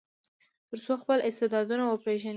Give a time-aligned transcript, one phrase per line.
[0.69, 2.29] تر څو خپل استعدادونه وپیژني.